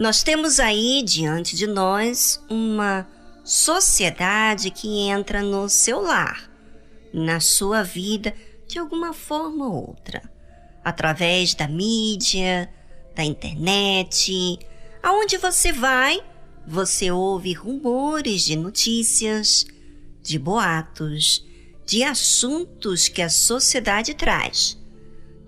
Nós 0.00 0.22
temos 0.22 0.58
aí 0.58 1.02
diante 1.04 1.54
de 1.54 1.66
nós 1.66 2.42
uma 2.48 3.06
sociedade 3.44 4.70
que 4.70 4.88
entra 5.00 5.42
no 5.42 5.68
seu 5.68 6.00
lar, 6.00 6.50
na 7.12 7.38
sua 7.38 7.82
vida, 7.82 8.34
de 8.66 8.78
alguma 8.78 9.12
forma 9.12 9.68
ou 9.68 9.88
outra, 9.88 10.22
através 10.82 11.52
da 11.52 11.68
mídia, 11.68 12.72
da 13.14 13.22
internet. 13.22 14.58
Aonde 15.02 15.36
você 15.36 15.70
vai, 15.70 16.18
você 16.66 17.10
ouve 17.10 17.52
rumores 17.52 18.40
de 18.40 18.56
notícias, 18.56 19.66
de 20.22 20.38
boatos, 20.38 21.46
de 21.84 22.02
assuntos 22.02 23.06
que 23.06 23.20
a 23.20 23.28
sociedade 23.28 24.14
traz. 24.14 24.78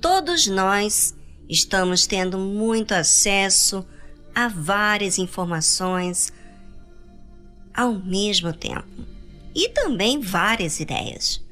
Todos 0.00 0.48
nós 0.48 1.14
estamos 1.48 2.04
tendo 2.04 2.36
muito 2.36 2.90
acesso 2.90 3.86
a 3.86 3.99
várias 4.48 5.18
informações 5.18 6.32
ao 7.74 7.94
mesmo 7.94 8.52
tempo 8.52 8.88
e 9.54 9.68
também 9.68 10.20
várias 10.20 10.80
ideias. 10.80 11.42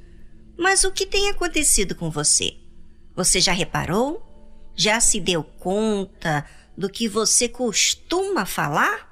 Mas 0.56 0.84
o 0.84 0.91
que 0.91 1.06
tem 1.06 1.28
acontecido 1.28 1.95
com 1.95 2.11
você? 2.11 2.56
Você 3.14 3.41
já 3.41 3.52
reparou? 3.52 4.23
Já 4.74 5.01
se 5.01 5.20
deu 5.20 5.42
conta 5.42 6.45
do 6.77 6.88
que 6.88 7.09
você 7.09 7.48
costuma 7.48 8.45
falar? 8.45 9.09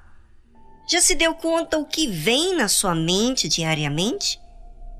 Já 0.89 1.01
se 1.01 1.15
deu 1.15 1.35
conta 1.35 1.77
o 1.77 1.85
que 1.85 2.07
vem 2.07 2.55
na 2.55 2.69
sua 2.69 2.95
mente 2.95 3.49
diariamente? 3.49 4.39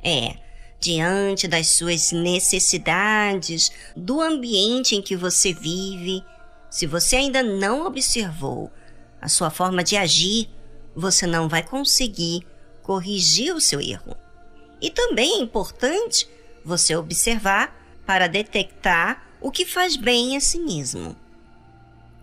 É, 0.03 0.37
diante 0.79 1.47
das 1.47 1.67
suas 1.69 2.11
necessidades, 2.11 3.71
do 3.95 4.21
ambiente 4.21 4.95
em 4.95 5.01
que 5.01 5.15
você 5.15 5.53
vive, 5.53 6.23
se 6.77 6.85
você 6.85 7.15
ainda 7.15 7.41
não 7.41 7.87
observou 7.87 8.71
a 9.19 9.27
sua 9.27 9.49
forma 9.49 9.83
de 9.83 9.97
agir, 9.97 10.47
você 10.95 11.25
não 11.25 11.49
vai 11.49 11.63
conseguir 11.63 12.45
corrigir 12.83 13.51
o 13.55 13.59
seu 13.59 13.81
erro. 13.81 14.15
E 14.79 14.91
também 14.91 15.39
é 15.39 15.41
importante 15.41 16.29
você 16.63 16.95
observar 16.95 17.75
para 18.05 18.27
detectar 18.27 19.27
o 19.41 19.49
que 19.49 19.65
faz 19.65 19.95
bem 19.95 20.37
a 20.37 20.39
si 20.39 20.59
mesmo. 20.59 21.15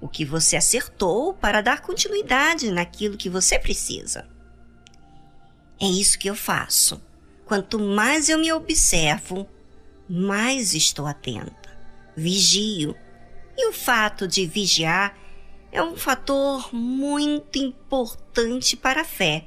O 0.00 0.06
que 0.06 0.24
você 0.24 0.54
acertou 0.54 1.34
para 1.34 1.60
dar 1.60 1.80
continuidade 1.80 2.70
naquilo 2.70 3.16
que 3.16 3.28
você 3.28 3.58
precisa. 3.58 4.24
É 5.80 5.86
isso 5.86 6.16
que 6.16 6.30
eu 6.30 6.36
faço. 6.36 7.02
Quanto 7.44 7.80
mais 7.80 8.28
eu 8.28 8.38
me 8.38 8.52
observo, 8.52 9.48
mais 10.08 10.74
estou 10.74 11.08
atenta, 11.08 11.76
vigio 12.16 12.94
e 13.56 13.68
o 13.68 13.72
fato 13.72 14.26
de 14.26 14.46
vigiar 14.46 15.16
é 15.70 15.82
um 15.82 15.96
fator 15.96 16.72
muito 16.72 17.58
importante 17.58 18.76
para 18.76 19.00
a 19.00 19.04
fé, 19.04 19.46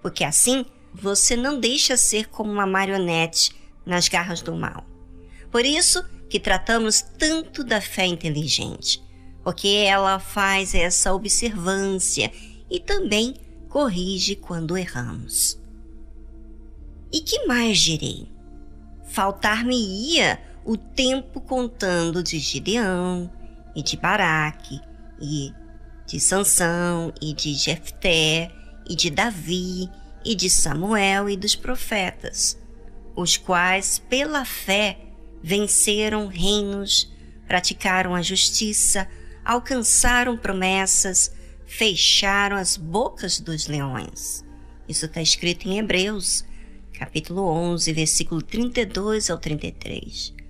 porque 0.00 0.24
assim 0.24 0.64
você 0.92 1.36
não 1.36 1.58
deixa 1.58 1.96
ser 1.96 2.28
como 2.28 2.52
uma 2.52 2.66
marionete 2.66 3.54
nas 3.84 4.08
garras 4.08 4.42
do 4.42 4.54
mal. 4.54 4.84
Por 5.50 5.64
isso 5.64 6.04
que 6.28 6.38
tratamos 6.38 7.00
tanto 7.00 7.64
da 7.64 7.80
fé 7.80 8.06
inteligente, 8.06 9.02
porque 9.42 9.68
ela 9.68 10.18
faz 10.18 10.74
essa 10.74 11.12
observância 11.14 12.30
e 12.70 12.78
também 12.78 13.34
corrige 13.68 14.36
quando 14.36 14.76
erramos. 14.76 15.58
E 17.12 17.20
que 17.20 17.46
mais 17.46 17.78
direi? 17.78 18.30
Faltar-me-ia 19.08 20.40
o 20.64 20.76
tempo 20.76 21.40
contando 21.40 22.22
de 22.22 22.38
Gideão, 22.38 23.30
e 23.74 23.82
de 23.82 23.96
Baraque, 23.96 24.80
e 25.20 25.52
de 26.06 26.20
Sansão, 26.20 27.12
e 27.20 27.32
de 27.32 27.54
Jefté, 27.54 28.50
e 28.88 28.94
de 28.94 29.10
Davi, 29.10 29.88
e 30.24 30.34
de 30.34 30.48
Samuel 30.48 31.28
e 31.28 31.36
dos 31.36 31.54
profetas, 31.54 32.58
os 33.16 33.36
quais, 33.36 33.98
pela 33.98 34.44
fé, 34.44 34.98
venceram 35.42 36.26
reinos, 36.26 37.10
praticaram 37.46 38.14
a 38.14 38.22
justiça, 38.22 39.08
alcançaram 39.44 40.36
promessas, 40.36 41.32
fecharam 41.66 42.56
as 42.56 42.76
bocas 42.76 43.40
dos 43.40 43.66
leões. 43.66 44.44
Isso 44.88 45.06
está 45.06 45.20
escrito 45.20 45.68
em 45.68 45.78
Hebreus, 45.78 46.44
capítulo 46.92 47.42
11, 47.48 47.92
versículo 47.92 48.42
32 48.42 49.30
ao 49.30 49.38
33. 49.38 50.41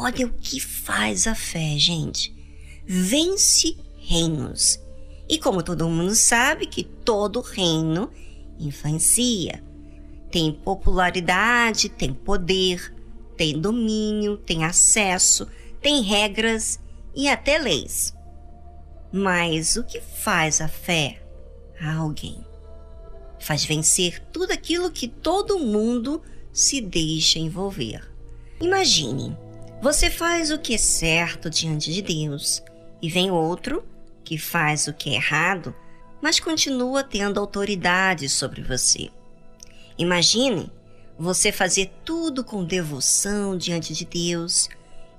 Olha 0.00 0.28
o 0.28 0.32
que 0.32 0.60
faz 0.60 1.26
a 1.26 1.34
fé, 1.34 1.76
gente. 1.76 2.32
Vence 2.86 3.76
reinos. 3.98 4.78
E 5.28 5.40
como 5.40 5.60
todo 5.60 5.88
mundo 5.88 6.14
sabe 6.14 6.66
que 6.66 6.84
todo 6.84 7.40
reino 7.40 8.08
influencia. 8.60 9.60
Tem 10.30 10.52
popularidade, 10.52 11.88
tem 11.88 12.14
poder, 12.14 12.94
tem 13.36 13.60
domínio, 13.60 14.36
tem 14.36 14.62
acesso, 14.62 15.48
tem 15.82 16.00
regras 16.00 16.78
e 17.12 17.28
até 17.28 17.58
leis. 17.58 18.14
Mas 19.12 19.74
o 19.74 19.82
que 19.82 20.00
faz 20.00 20.60
a 20.60 20.68
fé 20.68 21.20
a 21.80 21.96
alguém? 21.96 22.46
Faz 23.40 23.64
vencer 23.64 24.20
tudo 24.32 24.52
aquilo 24.52 24.92
que 24.92 25.08
todo 25.08 25.58
mundo 25.58 26.22
se 26.52 26.80
deixa 26.80 27.40
envolver. 27.40 28.08
Imagine 28.60 29.47
você 29.80 30.10
faz 30.10 30.50
o 30.50 30.58
que 30.58 30.74
é 30.74 30.78
certo 30.78 31.48
diante 31.48 31.92
de 31.92 32.02
Deus 32.02 32.62
e 33.00 33.08
vem 33.08 33.30
outro 33.30 33.84
que 34.24 34.36
faz 34.36 34.88
o 34.88 34.92
que 34.92 35.10
é 35.10 35.14
errado, 35.14 35.74
mas 36.20 36.40
continua 36.40 37.04
tendo 37.04 37.38
autoridade 37.38 38.28
sobre 38.28 38.60
você. 38.62 39.08
Imagine 39.96 40.70
você 41.18 41.52
fazer 41.52 41.92
tudo 42.04 42.44
com 42.44 42.64
devoção 42.64 43.56
diante 43.56 43.94
de 43.94 44.04
Deus 44.04 44.68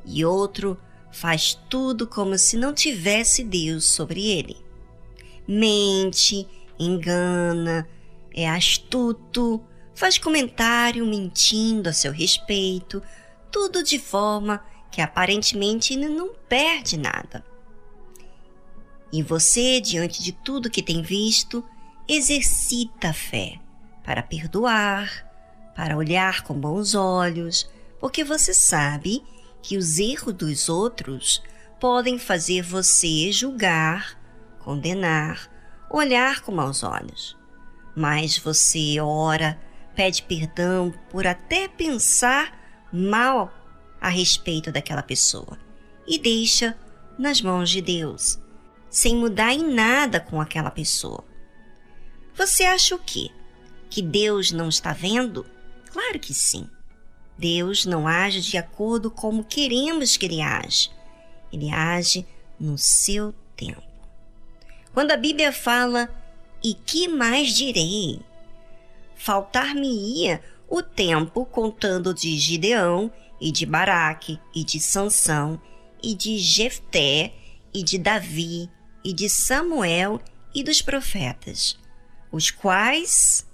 e 0.05 0.23
outro 0.25 0.77
faz 1.11 1.57
tudo 1.69 2.05
como 2.05 2.37
se 2.37 2.57
não 2.57 2.73
tivesse 2.73 3.43
Deus 3.43 3.85
sobre 3.85 4.29
ele. 4.29 4.57
Mente, 5.47 6.47
engana, 6.77 7.87
é 8.33 8.47
astuto, 8.47 9.61
faz 9.95 10.17
comentário 10.17 11.05
mentindo 11.05 11.89
a 11.89 11.93
seu 11.93 12.11
respeito, 12.11 13.01
tudo 13.51 13.83
de 13.83 13.99
forma 13.99 14.63
que 14.91 15.01
aparentemente 15.01 15.95
não 15.95 16.33
perde 16.47 16.97
nada. 16.97 17.43
E 19.11 19.23
você, 19.23 19.81
diante 19.81 20.21
de 20.21 20.31
tudo 20.31 20.69
que 20.69 20.83
tem 20.83 21.01
visto, 21.01 21.63
exercita 22.07 23.09
a 23.09 23.13
fé 23.13 23.59
para 24.03 24.23
perdoar, 24.23 25.25
para 25.75 25.97
olhar 25.97 26.43
com 26.43 26.53
bons 26.53 26.95
olhos, 26.95 27.69
porque 27.99 28.23
você 28.23 28.53
sabe 28.53 29.23
que 29.61 29.77
os 29.77 29.99
erros 29.99 30.33
dos 30.33 30.69
outros 30.69 31.43
podem 31.79 32.19
fazer 32.19 32.61
você 32.61 33.31
julgar, 33.31 34.19
condenar, 34.59 35.49
olhar 35.89 36.41
com 36.41 36.51
maus 36.51 36.83
olhos. 36.83 37.38
Mas 37.95 38.38
você 38.38 38.99
ora, 38.99 39.59
pede 39.95 40.23
perdão 40.23 40.93
por 41.09 41.25
até 41.25 41.67
pensar 41.67 42.58
mal 42.91 43.53
a 44.00 44.09
respeito 44.09 44.72
daquela 44.72 45.03
pessoa 45.03 45.57
e 46.07 46.17
deixa 46.17 46.77
nas 47.17 47.41
mãos 47.41 47.69
de 47.69 47.81
Deus, 47.81 48.39
sem 48.89 49.16
mudar 49.16 49.53
em 49.53 49.73
nada 49.73 50.19
com 50.19 50.39
aquela 50.39 50.72
pessoa. 50.72 51.23
Você 52.35 52.63
acha 52.63 52.95
o 52.95 53.00
quê? 53.00 53.29
Que 53.89 54.01
Deus 54.01 54.51
não 54.51 54.69
está 54.69 54.94
vendo? 54.94 55.45
Claro 55.91 56.19
que 56.19 56.33
sim. 56.33 56.69
Deus 57.38 57.86
não 57.86 58.07
age 58.07 58.41
de 58.41 58.57
acordo 58.57 59.12
como 59.12 59.44
queremos 59.44 60.18
que 60.18 60.25
ele 60.25 60.41
age. 60.41 60.89
Ele 61.51 61.69
age 61.69 62.25
no 62.59 62.77
seu 62.77 63.33
tempo. 63.56 63.83
Quando 64.94 65.12
a 65.12 65.18
Bíblia 65.18 65.51
fala, 65.51 66.09
e 66.63 66.74
que 66.74 67.07
mais 67.07 67.50
direi? 67.50 68.21
Faltar-me-ia 69.15 70.41
o 70.69 70.83
tempo 70.83 71.45
contando 71.45 72.13
de 72.13 72.38
Gideão 72.38 73.12
e 73.42 73.51
de 73.51 73.66
Baraque 73.66 74.39
e 74.54 74.63
de 74.63 74.80
Sansão 74.80 75.60
e 76.01 76.13
de 76.13 76.38
Jefté 76.38 77.33
e 77.74 77.83
de 77.83 77.98
Davi 77.98 78.69
e 79.04 79.12
de 79.12 79.27
Samuel 79.27 80.21
e 80.54 80.63
dos 80.63 80.81
profetas, 80.81 81.77
os 82.31 82.51
quais, 82.51 83.48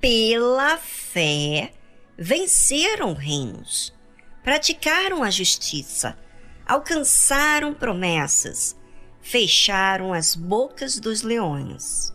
pela 0.00 0.76
fé, 0.78 1.72
venceram 2.16 3.12
reinos, 3.12 3.94
praticaram 4.42 5.22
a 5.22 5.30
justiça, 5.30 6.18
alcançaram 6.66 7.72
promessas, 7.72 8.76
fecharam 9.20 10.12
as 10.12 10.34
bocas 10.34 10.98
dos 10.98 11.22
leões. 11.22 12.12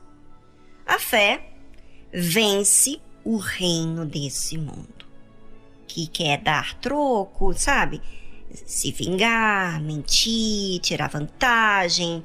A 0.85 0.99
fé 0.99 1.53
vence 2.11 3.01
o 3.23 3.37
reino 3.37 4.05
desse 4.05 4.57
mundo. 4.57 5.05
Que 5.87 6.07
quer 6.07 6.39
dar 6.41 6.75
troco, 6.79 7.53
sabe? 7.53 8.01
Se 8.65 8.91
vingar, 8.91 9.81
mentir, 9.81 10.79
tirar 10.79 11.09
vantagem. 11.09 12.23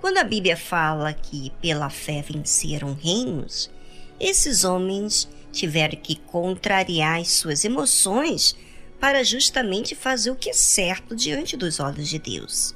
Quando 0.00 0.18
a 0.18 0.24
Bíblia 0.24 0.56
fala 0.56 1.12
que 1.12 1.50
pela 1.60 1.88
fé 1.88 2.22
venceram 2.22 2.94
reinos, 2.94 3.70
esses 4.18 4.64
homens 4.64 5.28
tiveram 5.52 5.98
que 6.00 6.16
contrariar 6.16 7.20
as 7.20 7.30
suas 7.32 7.64
emoções 7.64 8.56
para 8.98 9.24
justamente 9.24 9.94
fazer 9.94 10.30
o 10.30 10.36
que 10.36 10.50
é 10.50 10.52
certo 10.52 11.14
diante 11.14 11.56
dos 11.56 11.80
olhos 11.80 12.08
de 12.08 12.18
Deus. 12.18 12.74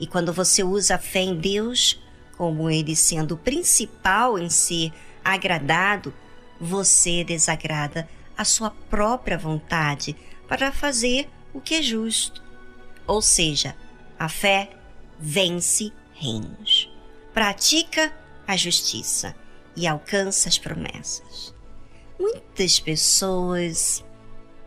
E 0.00 0.06
quando 0.06 0.32
você 0.32 0.62
usa 0.62 0.94
a 0.94 0.98
fé 0.98 1.20
em 1.20 1.36
Deus, 1.36 2.00
como 2.36 2.70
ele 2.70 2.96
sendo 2.96 3.34
o 3.34 3.38
principal 3.38 4.38
em 4.38 4.48
ser 4.48 4.92
agradado, 5.24 6.14
você 6.60 7.24
desagrada 7.24 8.08
a 8.36 8.44
sua 8.44 8.70
própria 8.70 9.36
vontade 9.36 10.16
para 10.46 10.72
fazer 10.72 11.28
o 11.52 11.60
que 11.60 11.74
é 11.74 11.82
justo. 11.82 12.42
Ou 13.06 13.22
seja, 13.22 13.76
a 14.18 14.28
fé 14.28 14.70
vence 15.18 15.92
reinos, 16.14 16.90
pratica 17.32 18.12
a 18.46 18.56
justiça 18.56 19.34
e 19.76 19.86
alcança 19.86 20.48
as 20.48 20.58
promessas. 20.58 21.54
Muitas 22.18 22.80
pessoas, 22.80 24.04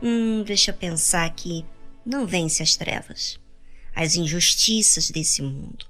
hum, 0.02 0.44
deixa 0.44 0.72
eu 0.72 0.76
pensar 0.76 1.26
aqui, 1.26 1.66
não 2.06 2.26
vence 2.26 2.64
as 2.64 2.76
trevas, 2.76 3.40
as 3.94 4.16
injustiças 4.16 5.12
desse 5.12 5.42
mundo, 5.42 5.86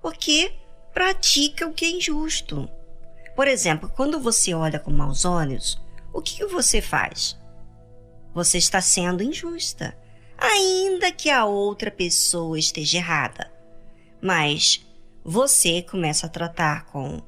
porque 0.00 0.54
pratica 0.92 1.66
o 1.66 1.72
que 1.72 1.84
é 1.84 1.90
injusto. 1.90 2.68
Por 3.34 3.48
exemplo, 3.48 3.88
quando 3.88 4.20
você 4.20 4.52
olha 4.52 4.78
com 4.78 4.90
maus 4.90 5.24
olhos, 5.24 5.80
o 6.12 6.20
que 6.20 6.44
você 6.46 6.82
faz? 6.82 7.38
Você 8.34 8.58
está 8.58 8.80
sendo 8.80 9.22
injusta, 9.22 9.96
ainda 10.36 11.10
que 11.10 11.30
a 11.30 11.44
outra 11.44 11.90
pessoa 11.90 12.58
esteja 12.58 12.98
errada. 12.98 13.50
Mas 14.20 14.86
você 15.24 15.82
começa 15.82 16.26
a 16.26 16.30
tratar 16.30 16.86
com 16.86 17.22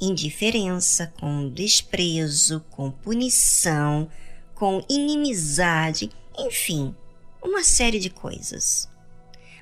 indiferença, 0.00 1.12
com 1.20 1.48
desprezo, 1.48 2.64
com 2.70 2.90
punição, 2.90 4.08
com 4.54 4.84
inimizade, 4.88 6.10
enfim, 6.38 6.94
uma 7.42 7.62
série 7.62 8.00
de 8.00 8.10
coisas. 8.10 8.88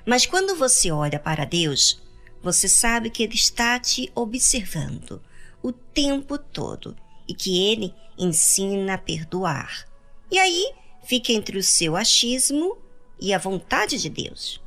Mas 0.05 0.25
quando 0.25 0.55
você 0.55 0.91
olha 0.91 1.19
para 1.19 1.45
Deus, 1.45 2.01
você 2.41 2.67
sabe 2.67 3.09
que 3.09 3.21
Ele 3.21 3.35
está 3.35 3.79
te 3.79 4.11
observando 4.15 5.21
o 5.61 5.71
tempo 5.71 6.37
todo 6.37 6.95
e 7.27 7.33
que 7.33 7.71
Ele 7.71 7.93
ensina 8.17 8.95
a 8.95 8.97
perdoar. 8.97 9.87
E 10.29 10.37
aí 10.39 10.73
fica 11.03 11.31
entre 11.31 11.57
o 11.57 11.63
seu 11.63 11.95
achismo 11.95 12.77
e 13.19 13.33
a 13.33 13.37
vontade 13.37 13.99
de 13.99 14.09
Deus. 14.09 14.61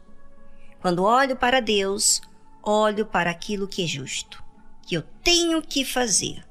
Quando 0.81 1.05
olho 1.05 1.37
para 1.37 1.61
Deus, 1.61 2.21
olho 2.63 3.07
para 3.07 3.31
aquilo 3.31 3.69
que 3.69 3.85
é 3.85 3.87
justo, 3.87 4.43
que 4.87 4.95
eu 4.95 5.03
tenho 5.23 5.63
que 5.63 5.85
fazer. 5.85 6.45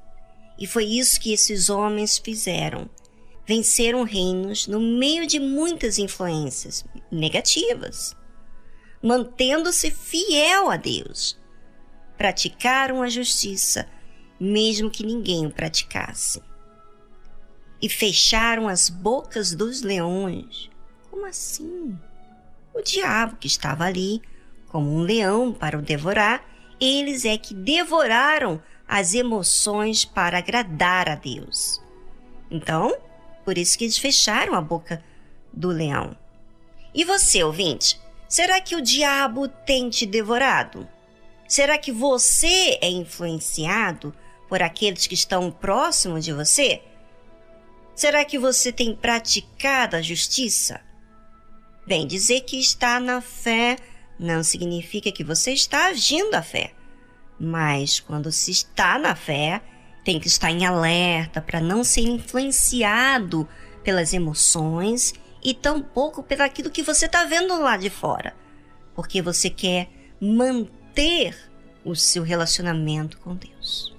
E 0.58 0.66
foi 0.66 0.84
isso 0.84 1.20
que 1.20 1.32
esses 1.32 1.68
homens 1.68 2.18
fizeram. 2.18 2.88
Venceram 3.46 4.02
reinos 4.04 4.66
no 4.66 4.80
meio 4.80 5.26
de 5.26 5.38
muitas 5.38 5.98
influências 5.98 6.84
negativas 7.10 8.16
mantendo-se 9.04 9.90
fiel 9.90 10.70
a 10.70 10.78
Deus. 10.78 11.38
Praticaram 12.16 13.02
a 13.02 13.08
justiça, 13.10 13.86
mesmo 14.44 14.90
que 14.90 15.04
ninguém 15.04 15.46
o 15.46 15.50
praticasse. 15.50 16.42
E 17.80 17.88
fecharam 17.88 18.68
as 18.68 18.88
bocas 18.88 19.54
dos 19.54 19.82
leões. 19.82 20.70
Como 21.10 21.26
assim? 21.26 21.98
O 22.72 22.82
diabo 22.82 23.36
que 23.36 23.46
estava 23.46 23.84
ali, 23.84 24.22
como 24.68 24.90
um 24.90 25.00
leão 25.00 25.52
para 25.52 25.78
o 25.78 25.82
devorar, 25.82 26.44
eles 26.80 27.24
é 27.24 27.36
que 27.36 27.54
devoraram 27.54 28.60
as 28.86 29.14
emoções 29.14 30.04
para 30.04 30.38
agradar 30.38 31.08
a 31.08 31.14
Deus. 31.14 31.82
Então, 32.50 32.96
por 33.44 33.56
isso 33.56 33.78
que 33.78 33.84
eles 33.84 33.98
fecharam 33.98 34.54
a 34.54 34.60
boca 34.60 35.02
do 35.52 35.68
leão. 35.68 36.16
E 36.94 37.04
você, 37.04 37.42
ouvinte, 37.42 37.98
Será 38.34 38.60
que 38.60 38.74
o 38.74 38.82
diabo 38.82 39.46
tem 39.46 39.88
te 39.88 40.04
devorado? 40.04 40.88
Será 41.46 41.78
que 41.78 41.92
você 41.92 42.78
é 42.80 42.90
influenciado 42.90 44.12
por 44.48 44.62
aqueles 44.62 45.06
que 45.06 45.14
estão 45.14 45.50
próximos 45.50 46.24
de 46.24 46.32
você? 46.32 46.82
Será 47.94 48.24
que 48.24 48.38
você 48.38 48.72
tem 48.72 48.94
praticado 48.94 49.96
a 49.96 50.02
justiça? 50.02 50.80
Bem, 51.86 52.06
dizer 52.06 52.40
que 52.40 52.58
está 52.58 52.98
na 52.98 53.20
fé 53.20 53.76
não 54.18 54.42
significa 54.42 55.12
que 55.12 55.24
você 55.24 55.52
está 55.52 55.86
agindo 55.86 56.34
a 56.34 56.42
fé. 56.42 56.72
Mas 57.38 58.00
quando 58.00 58.30
se 58.32 58.50
está 58.50 58.98
na 58.98 59.14
fé, 59.14 59.60
tem 60.04 60.20
que 60.20 60.28
estar 60.28 60.50
em 60.50 60.64
alerta 60.64 61.40
para 61.40 61.60
não 61.60 61.82
ser 61.82 62.02
influenciado 62.02 63.48
pelas 63.82 64.12
emoções 64.12 65.14
e 65.42 65.52
tampouco 65.52 66.22
pelo 66.22 66.42
aquilo 66.42 66.70
que 66.70 66.82
você 66.82 67.06
está 67.06 67.24
vendo 67.24 67.60
lá 67.60 67.76
de 67.76 67.90
fora, 67.90 68.34
porque 68.94 69.20
você 69.20 69.50
quer 69.50 69.88
manter 70.20 71.36
o 71.84 71.94
seu 71.94 72.22
relacionamento 72.22 73.18
com 73.18 73.34
Deus. 73.34 73.93